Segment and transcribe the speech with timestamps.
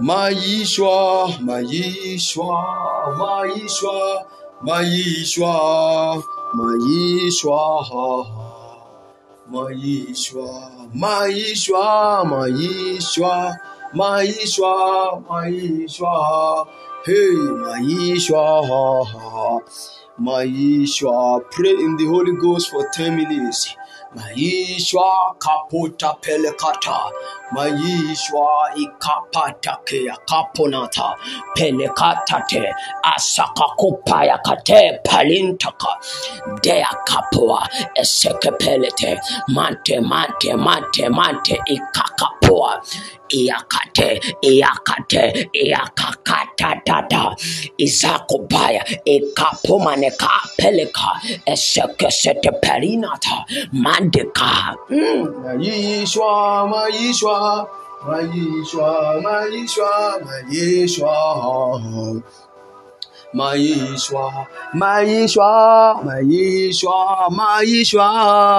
[0.00, 4.24] my Yeshua, my Yeshua, my Yeshua,
[4.62, 6.22] my Yeshua,
[6.54, 8.24] my Yeshua,
[9.46, 13.56] my Yeshua, my Yeshua, my Yeshua,
[13.92, 16.66] my Yeshua, my Yeshua,
[17.04, 19.60] hey, my Yeshua,
[20.18, 21.42] my Yeshua.
[21.50, 23.76] Pray in the Holy Ghost for 10 minutes.
[24.16, 27.10] Maishwa kapota pelekata.
[27.52, 31.16] Maishwa ikapatake ya kaponata
[31.54, 35.88] pelekatate asakakupa ya kate palintaka
[36.62, 39.20] dea kapua esekepelete.
[39.48, 42.82] Mate mate mate mate ikakapua
[43.28, 47.36] iakate iakate iakakatatata
[47.78, 51.20] izakubaya ikapumaneka peleka.
[51.46, 54.76] Esekesete pelinata mandeka.
[54.90, 55.26] Mm.
[55.44, 57.39] Maishwa Maishwa
[58.06, 59.84] 买一双，买一双，
[60.22, 61.10] 买一双，
[63.32, 67.30] 买一双，买一双，买一双，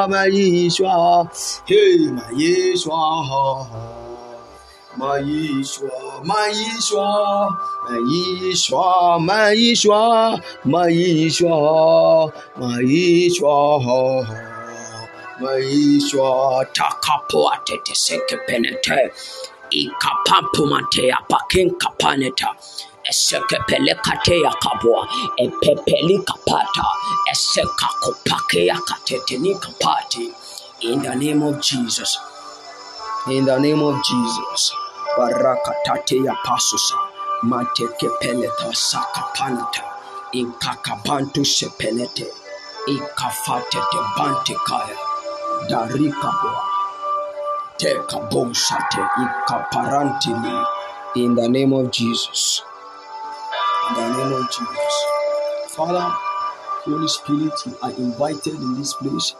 [0.09, 1.27] 买一双，
[4.93, 5.19] 买
[7.99, 14.50] 一双，买一双，买一双，买一双。
[16.73, 19.11] Takapoa tete seke penete,
[19.71, 22.55] ikapampumatea pakinka paneta.
[23.09, 26.85] Esekepelekate yakabwa epepelikapata
[27.31, 30.31] esekakopake yakatetenikapati
[30.81, 32.19] in the name of jesus.
[33.29, 34.73] In the name of jesus.
[35.17, 36.95] Barakatate ya pasusa.
[37.43, 39.83] Matekepeleta sakapanata
[40.33, 42.27] inkakabantu sepelete
[42.87, 44.97] ikafatete bantikaya
[51.15, 52.63] in the name of jesus
[53.89, 55.05] in the name of Jesus.
[55.75, 56.07] Father,
[56.85, 59.35] Holy Spirit, you are invited in this place.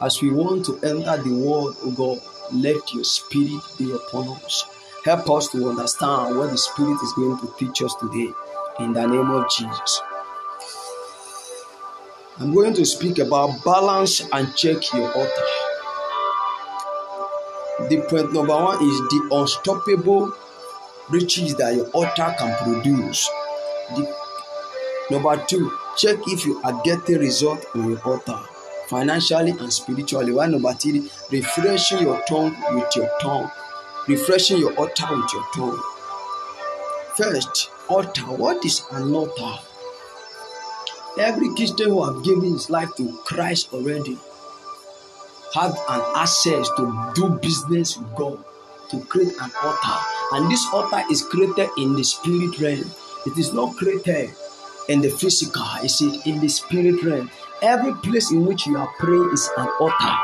[0.00, 2.20] As we want to enter the world, oh God,
[2.52, 4.64] let your spirit be upon us.
[5.04, 8.30] Help us to understand what the Spirit is going to teach us today.
[8.80, 10.02] In the name of Jesus.
[12.38, 15.48] I'm going to speak about balance and check your altar.
[17.90, 20.32] The point number one is the unstoppable
[21.10, 23.28] riches that your altar can produce.
[23.94, 24.16] The,
[25.10, 28.40] number two, check if you are getting result on your altar,
[28.88, 30.32] financially and spiritually.
[30.32, 33.50] One number three, refreshing your tongue with your tongue,
[34.08, 35.82] refreshing your altar with your tongue.
[37.16, 38.22] First, altar.
[38.22, 39.58] What is an altar?
[41.18, 44.18] Every Christian who have given his life to Christ already
[45.54, 48.44] have an access to do business with God,
[48.90, 49.98] to create an altar.
[50.32, 52.90] And this altar is created in the spirit realm.
[53.26, 54.30] It is not created
[54.88, 57.30] in the physical, it's in the spirit realm.
[57.60, 60.16] Every place in which you are praying is an altar.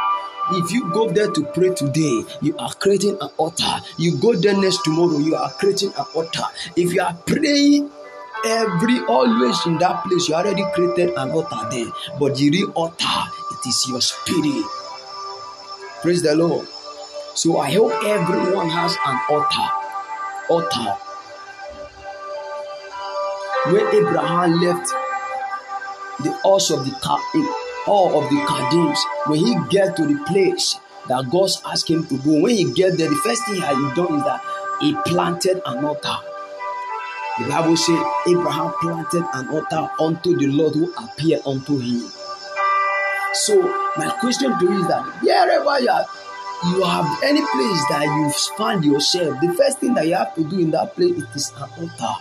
[0.52, 3.80] If you go there to pray today, you are creating an altar.
[3.98, 6.44] You go there next tomorrow, you are creating an altar.
[6.74, 7.90] If you are praying
[8.44, 11.90] every always in that place, you already created an altar there.
[12.18, 14.64] But the real altar, it is your spirit.
[16.02, 16.66] Praise the Lord.
[17.34, 19.68] So I hope everyone has an altar.
[20.50, 20.98] Altar
[23.72, 24.88] when Abraham left
[26.24, 26.92] the house of the
[27.86, 30.76] all eh, of the Chaldeans, when he get to the place
[31.08, 34.18] that God asked him to go, when he get there, the first thing he done
[34.18, 34.40] is that
[34.80, 36.16] he planted an altar.
[37.38, 42.10] The Bible says Abraham planted an altar unto the Lord who appeared unto him.
[43.32, 43.62] So
[43.96, 46.06] my question to you is that wherever you are,
[46.66, 50.42] you have any place that you find yourself, the first thing that you have to
[50.42, 52.14] do in that place it is an altar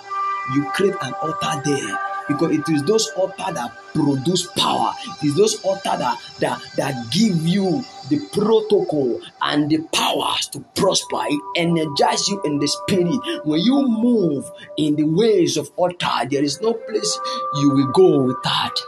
[0.53, 4.93] you create an altar there because it is those altar that produce power.
[5.21, 10.59] It is those altar that that that give you the protocol and the powers to
[10.75, 11.21] prosper.
[11.27, 13.45] It energize you in the spirit.
[13.45, 17.19] When you move in the ways of altar there is no place
[17.55, 18.79] you will go without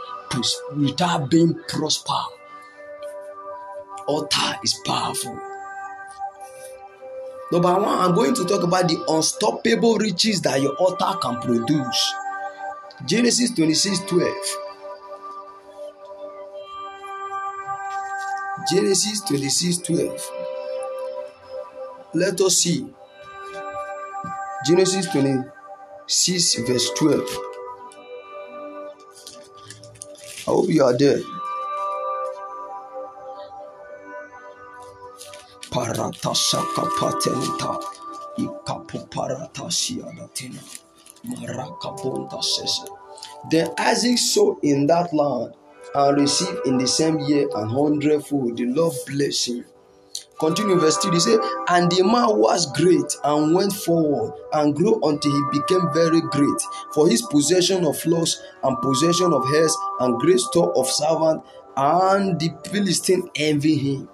[0.76, 2.22] without being prosper.
[4.06, 5.38] Altar is powerful.
[7.52, 12.14] Number one, I'm going to talk about the unstoppable riches that your altar can produce.
[13.06, 14.34] Genesis 26 12.
[18.70, 20.30] Genesis 26 12.
[22.14, 22.86] Let us see.
[24.66, 27.20] Genesis 26, verse 12.
[30.46, 31.20] I hope you are there.
[43.50, 45.54] Then Isaac sowed in that land
[45.94, 48.56] and received in the same year an hundredfold.
[48.56, 49.64] The Lord bless him.
[50.38, 51.12] Continue verse 3.
[51.12, 51.38] He said,
[51.68, 56.60] And the man was great and went forward and grew until he became very great.
[56.94, 61.46] For his possession of flocks and possession of herds and great store of servants,
[61.76, 64.08] and the Philistine envy him.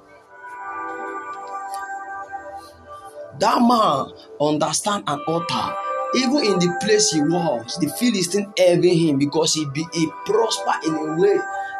[3.38, 5.86] That man understand an altar.
[6.17, 10.73] Even in the place he was, the Philistine envy him because he be he prosper
[10.87, 11.37] in a way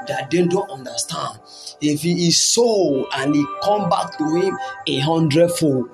[0.09, 1.38] that they don't understand.
[1.81, 5.88] If he is so and he come back to him a hundredfold,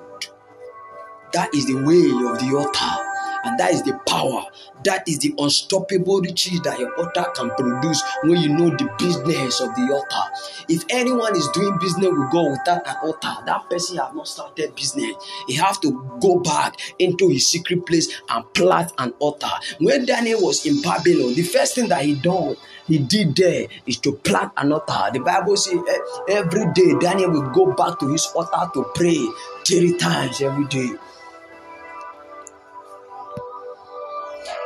[1.31, 3.02] that is the way of the altar.
[3.43, 4.45] And that is the power.
[4.83, 9.61] That is the unstoppable riches that your altar can produce when you know the business
[9.61, 10.65] of the altar.
[10.69, 14.75] If anyone is doing business with God without an altar, that person has not started
[14.75, 15.15] business.
[15.47, 19.51] He have to go back into his secret place and plant an altar.
[19.79, 22.55] When Daniel was in Babylon, the first thing that he done
[22.87, 25.09] he did there is to plant an altar.
[25.13, 25.79] The Bible says
[26.27, 29.25] every day Daniel will go back to his altar to pray
[29.65, 30.89] three times every day.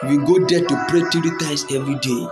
[0.04, 2.28] We go there to pray three times every day.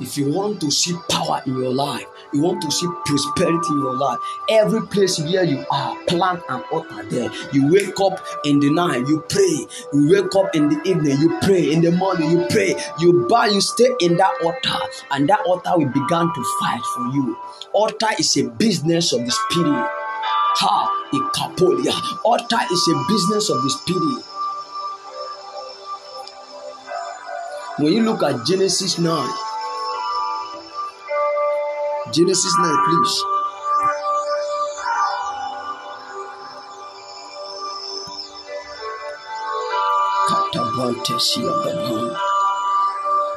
[0.00, 3.78] If you want to see power in your life, you want to see prosperity in
[3.78, 4.18] your life,
[4.48, 7.30] every place where you are, plant an altar there.
[7.52, 9.66] You wake up in the night, you pray.
[9.92, 11.70] You wake up in the evening, you pray.
[11.72, 12.74] In the morning, you pray.
[12.98, 17.06] You buy, you stay in that altar, and that altar will begin to fight for
[17.14, 17.38] you.
[17.72, 19.99] Altar is a business of the spirit.
[20.56, 21.94] Ha, ikapolia.
[22.24, 24.24] Altar is a business of the spirit.
[27.78, 29.30] When you look at Genesis 9,
[32.12, 33.24] Genesis 9, please.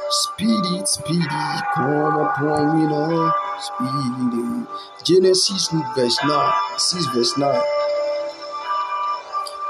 [0.09, 3.42] Spirit, spirit, come upon me now.
[3.59, 4.67] Spirit.
[5.03, 7.61] Genesis verse 9, 6 verse 9.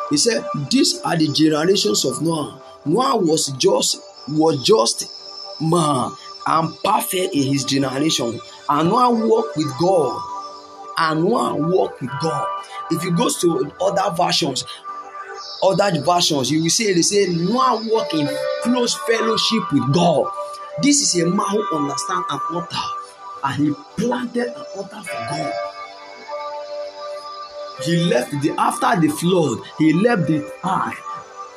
[0.09, 2.61] He said, These are the generations of Noah.
[2.85, 5.09] Noah was just was just
[5.61, 6.11] man
[6.45, 8.39] and perfect in his generation.
[8.69, 10.21] And one walk with God.
[10.97, 12.47] And one walk with God.
[12.91, 14.65] If you go to other versions,
[15.63, 18.29] other versions, you will see they say one walk in
[18.61, 20.31] close fellowship with God.
[20.81, 22.77] This is a man who understands an altar,
[23.43, 25.53] and he planted an altar for God.
[27.85, 30.95] He left the after the flood, he left the ark.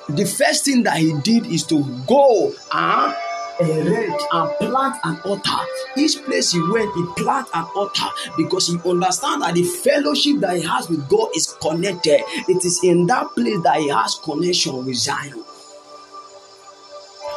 [0.08, 3.14] The first thing that he did is to go and
[3.60, 5.50] erect and plant an altar.
[5.96, 8.06] Each place he went, he plant an altar
[8.36, 12.20] because he understand that the fellowship that he has with God is connected.
[12.48, 15.42] It is in that place that he has connection with Zion.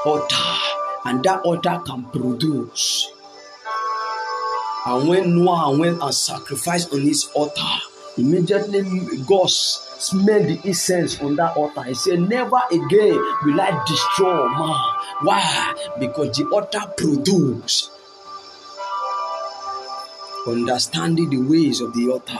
[0.06, 0.58] Altar,
[1.06, 3.12] and that altar can produce.
[4.86, 7.62] And when Noah went and sacrificed on his altar,
[8.18, 8.82] immediately
[9.28, 11.84] God smelled the incense on that altar.
[11.84, 14.76] He said, Never again will I destroy man.
[15.22, 15.94] Why?
[16.00, 17.92] Because the altar produce
[20.48, 22.40] understanding the ways of the altar.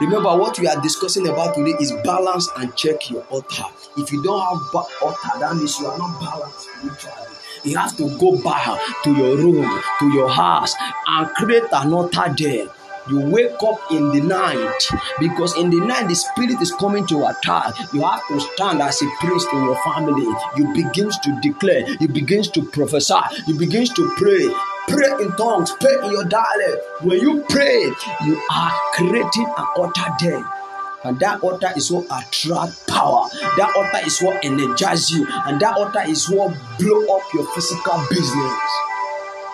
[0.00, 3.64] Remember, what we are discussing about today is balance and check your altar.
[3.98, 7.29] If you don't have altar, that means you are not balanced.
[7.64, 10.74] You have to go back to your room, to your house,
[11.06, 12.66] and create an altar there
[13.08, 14.88] you wake up in the night
[15.18, 17.74] because in the night the spirit is coming to attack.
[17.92, 20.26] You have to stand as a priest in your family.
[20.56, 24.48] You begin to declare, you begin to prophesy, you begin to pray.
[24.88, 27.02] Pray in tongues, pray in your dialect.
[27.02, 27.90] When you pray,
[28.24, 30.59] you are creating an altar there.
[31.02, 33.28] And that altar is what attract power.
[33.56, 35.26] That altar is what energize you.
[35.28, 38.60] And that altar is what blow up your physical business.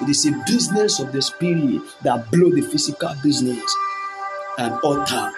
[0.03, 3.77] It is a business of the spirit that blow the physical business
[4.59, 5.31] and altar.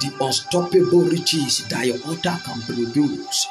[0.00, 3.46] The unstoppable riches that your altar can produce.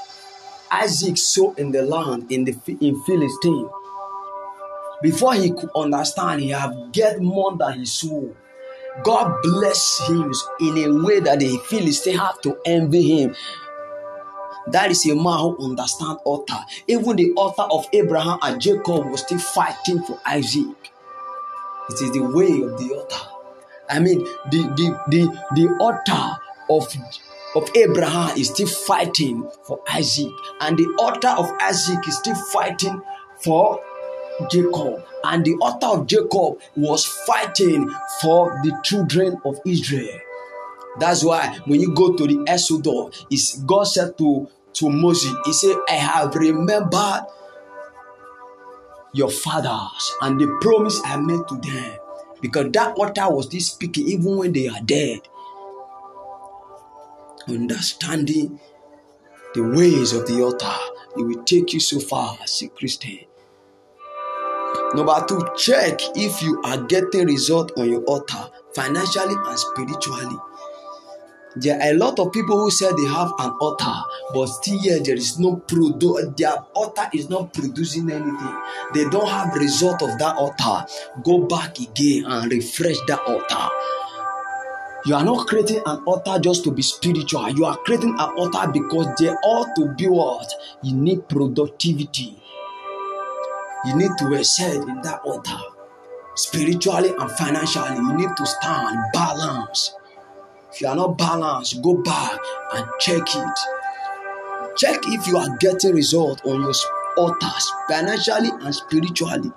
[0.70, 3.70] Isaac sowed in the land in the in Philistine.
[5.02, 8.36] Before he could understand, he have get more than he sowed.
[9.04, 13.36] God bless him in a way that the Philistine have to envy him.
[14.68, 16.58] That is a man who understands altar.
[16.88, 20.92] Even the author of Abraham and Jacob was still fighting for Isaac.
[21.90, 23.28] It is the way of the altar.
[23.90, 26.88] I mean, the the the, the altar of
[27.56, 33.02] of Abraham is still fighting for Isaac, and the altar of Isaac is still fighting
[33.38, 33.80] for
[34.50, 37.90] Jacob, and the author of Jacob was fighting
[38.22, 40.20] for the children of Israel.
[41.00, 45.54] That's why when you go to the Exodus, it's God said to, to Moses, He
[45.54, 47.26] said, I have remembered
[49.14, 51.98] your fathers and the promise I made to them.
[52.42, 55.22] Because that altar was still speaking even when they are dead.
[57.48, 58.60] Understanding
[59.54, 60.76] the ways of the altar,
[61.18, 63.20] it will take you so far a Christian.
[64.94, 70.38] Number two, check if you are getting result on your altar financially and spiritually.
[71.58, 73.94] There are a lot of people who say they have an altar,
[74.34, 76.38] but still yet there is no product.
[76.38, 78.62] Their altar is not producing anything.
[78.94, 80.86] They don't have result of that altar.
[81.24, 83.70] Go back again and refresh that altar.
[85.06, 87.50] You are not creating an altar just to be spiritual.
[87.50, 90.52] You are creating an altar because they ought to be what?
[90.84, 92.42] You need productivity.
[93.86, 95.60] You need to excel in that altar.
[96.36, 99.94] Spiritually and financially, you need to stand balance.
[100.74, 102.40] If you are not balanced, go back
[102.74, 103.60] and check it.
[104.78, 106.74] Check if you are getting result on your
[107.16, 109.52] altars financially and spiritually.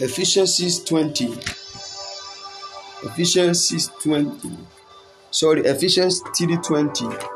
[0.00, 1.26] Ephesians 6 20.
[3.04, 4.50] Ephesians 6 20.
[5.30, 7.33] Sorry, Ephesians 3 20.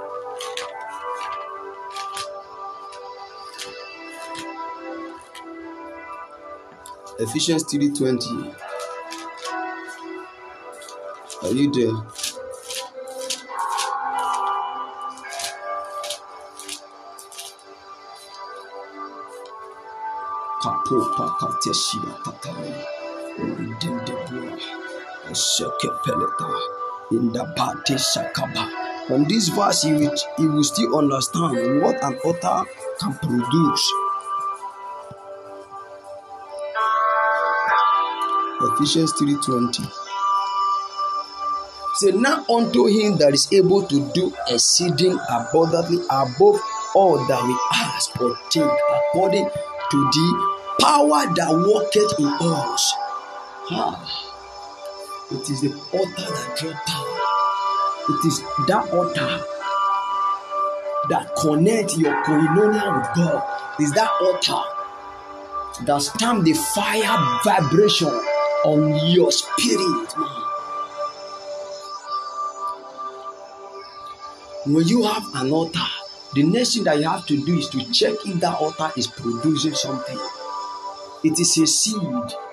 [7.20, 8.54] Ephesians 3 20.
[11.42, 11.92] Are you there?
[20.62, 22.74] Kapopa kateshia tatari.
[23.38, 24.58] Indendebua.
[25.30, 26.48] Eseke peleta.
[27.10, 28.70] In the body sakaba.
[29.08, 32.64] From this verse, you will, you will still understand what an author
[33.00, 33.92] can produce.
[38.78, 39.90] Ephesians 3:20.
[41.96, 46.60] Say, now unto him that is able to do exceeding abundantly above
[46.94, 49.50] all that we ask or think, according
[49.90, 52.94] to the power that worketh in us.
[53.72, 53.98] Ah,
[55.32, 57.18] it is the altar that draws power.
[58.10, 59.44] It is that altar
[61.08, 63.42] that connects your koinonia with God.
[63.80, 64.62] It is that altar
[65.84, 68.27] that stamp the fire vibration
[68.64, 70.44] on your spirit, man.
[74.66, 75.78] When you have an altar,
[76.34, 79.06] the next thing that you have to do is to check if that altar is
[79.06, 80.18] producing something.
[81.24, 82.02] It is a seed.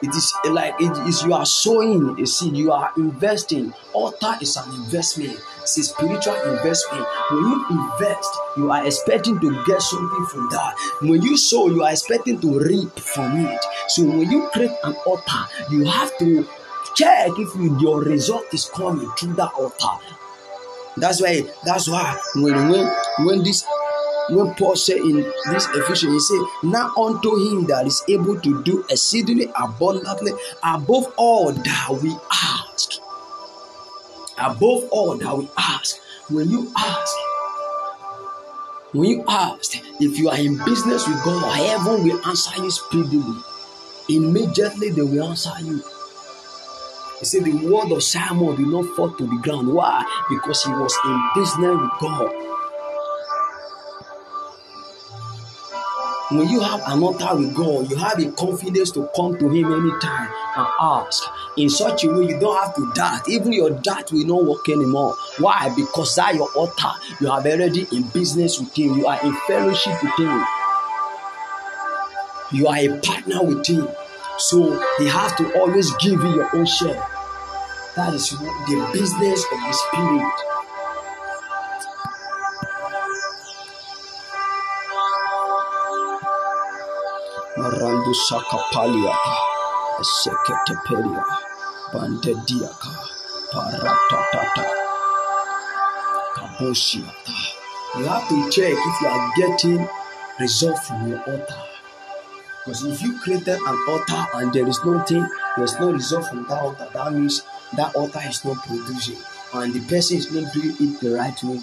[0.01, 2.55] It is like it is you are sowing a seed.
[2.57, 3.73] You are investing.
[3.93, 5.39] Altar is an investment.
[5.61, 7.05] It's a spiritual investment.
[7.31, 10.75] When you invest, you are expecting to get something from that.
[11.01, 13.65] When you sow, you are expecting to reap from it.
[13.87, 16.47] So when you create an altar, you have to
[16.95, 20.15] check if your result is coming through that altar
[20.97, 21.43] that's why.
[21.65, 22.87] That's why when when
[23.25, 23.65] when this
[24.29, 28.63] when Paul said in this Ephesians, he said, Now unto him that is able to
[28.63, 30.31] do exceedingly abundantly
[30.63, 32.93] above all that we ask.
[34.37, 35.99] Above all that we ask.
[36.29, 37.15] When you ask,
[38.93, 43.41] when you ask, if you are in business with God, heaven will answer you speedily.
[44.09, 45.83] Immediately they will answer you.
[47.19, 49.67] He said the word of Samuel did not fall to the ground.
[49.71, 50.03] Why?
[50.29, 52.54] Because he was in business with God.
[56.37, 59.71] When you have an altar with God, you have the confidence to come to Him
[59.71, 61.23] anytime and ask.
[61.55, 63.29] In such a way, you don't have to doubt.
[63.29, 65.15] Even your doubt will not work anymore.
[65.39, 65.73] Why?
[65.75, 68.97] Because that your altar, you are already in business with Him.
[68.97, 70.45] You are in fellowship with Him.
[72.51, 73.87] You are a partner with Him.
[74.37, 77.01] So He has to always give you your own share.
[77.95, 80.54] That is the business of the Spirit.
[88.15, 89.35] Marando sakapaliata,
[90.01, 91.23] seketepelia,
[91.91, 92.91] bandediaka,
[93.51, 94.65] paratatata,
[96.35, 97.33] kaboshiata.
[97.97, 99.87] You have to check if you are getting
[100.39, 101.61] result from your altar.
[102.65, 106.61] Because if you created an altar and there is nothing, there's no result from that
[106.61, 107.43] altar, that means
[107.75, 109.17] that altar is not producing
[109.53, 111.61] and the person is not doing it the right way.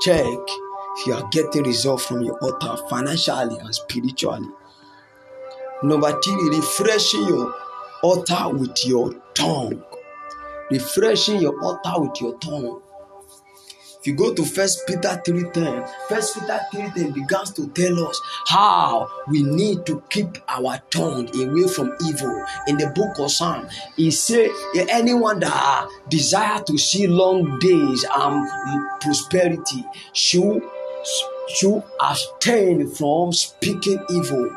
[0.00, 0.63] Check
[1.06, 4.48] you are getting result from your altar financially and spiritually.
[5.82, 7.54] Number three, refreshing your
[8.02, 9.82] altar with your tongue.
[10.70, 12.80] Refreshing your altar with your tongue.
[14.00, 19.08] If you go to First Peter 3:10, First Peter 3:10 begins to tell us how
[19.28, 22.44] we need to keep our tongue away from evil.
[22.66, 24.50] In the book of Psalm, he said,
[24.90, 28.46] anyone that desire to see long days and
[29.00, 30.62] prosperity should
[31.48, 34.50] should abstain from speaking evil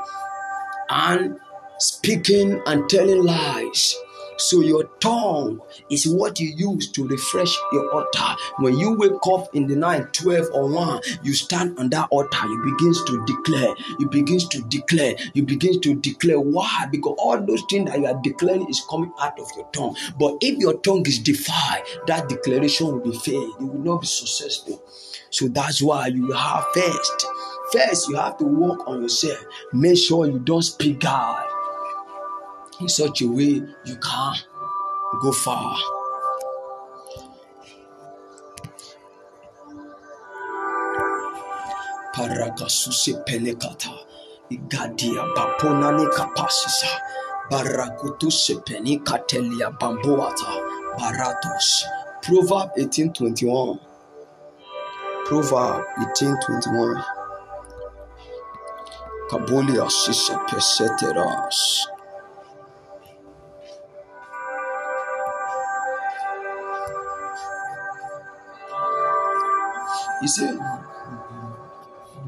[0.90, 1.40] and
[1.80, 3.96] speaking and telling lies
[4.38, 8.36] so your tongue is what you use to refresh your altar.
[8.60, 12.46] When you wake up in the night, 12 or 1, you stand on that altar,
[12.46, 16.40] you begins to declare, you begins to declare, you begin to declare.
[16.40, 16.88] Why?
[16.92, 19.96] Because all those things that you are declaring is coming out of your tongue.
[20.20, 23.56] But if your tongue is defied, that declaration will be failed.
[23.60, 24.82] You will not be successful.
[25.30, 27.26] So that's why you have first.
[27.74, 29.44] First, you have to work on yourself.
[29.74, 31.47] Make sure you don't speak God
[32.80, 34.36] in such a way you can
[35.22, 35.76] go far.
[42.14, 43.94] Paragasuse pelekata
[44.50, 46.88] igadia baponani kapasisa
[47.50, 50.52] barakutuse peni katelia bamboata
[50.98, 51.86] baratos.
[52.22, 53.80] Proverb 1821.
[55.26, 57.04] Proverb 1821.
[59.30, 61.88] Kabolia sise peseteras.
[70.22, 70.60] He said,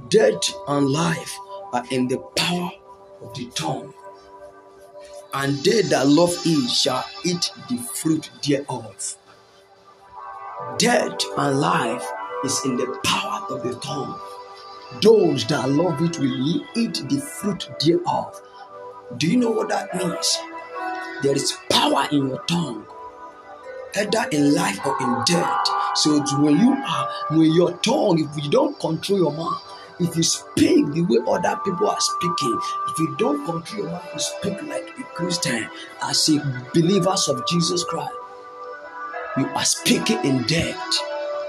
[0.10, 1.38] Death and life
[1.74, 2.72] are in the power
[3.22, 3.94] of the tongue,
[5.34, 9.16] and they that love it shall eat the fruit thereof.
[10.78, 12.06] Death and life
[12.44, 14.20] is in the power of the tongue.
[15.02, 18.42] Those that love it will eat the fruit thereof.
[19.18, 20.38] Do you know what that means?
[21.22, 22.86] There is power in your tongue,
[23.96, 25.68] either in life or in death.
[25.96, 29.62] So when you are when your tongue, if you don't control your mouth,
[30.00, 34.10] if you speak the way other people are speaking, if you don't control your mouth,
[34.14, 35.68] you speak like a Christian,
[36.04, 38.14] as a believers of Jesus Christ,
[39.38, 40.78] you are speaking in death.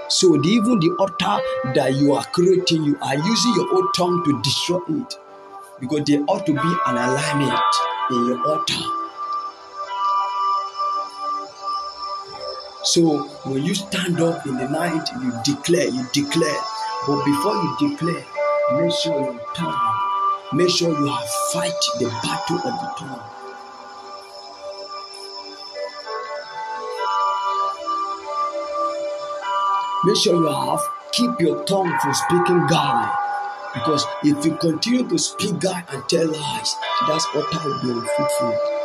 [0.09, 1.41] So even the altar
[1.73, 5.15] that you are creating, you are using your own tongue to destroy it.
[5.79, 7.61] Because there ought to be an alignment
[8.11, 9.00] in your altar.
[12.83, 16.61] So when you stand up in the night, you declare, you declare.
[17.05, 18.25] But before you declare,
[18.73, 19.99] make sure your tongue,
[20.53, 23.21] make sure you have fight the battle of the tongue.
[30.03, 33.15] Make sure you have keep your tongue from speaking God.
[33.75, 36.75] Because if you continue to speak God and tell lies,
[37.07, 38.80] that's what will be unfruitful.